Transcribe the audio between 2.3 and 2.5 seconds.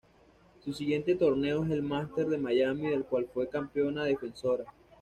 de